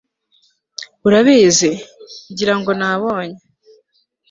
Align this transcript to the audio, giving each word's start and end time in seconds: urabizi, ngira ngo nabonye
urabizi, 1.07 1.71
ngira 2.31 2.53
ngo 2.59 2.71
nabonye 2.79 3.39